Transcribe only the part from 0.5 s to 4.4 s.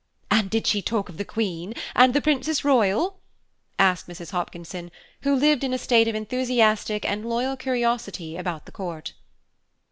she talk of the Queen and the Princess Royal?" asked Mrs.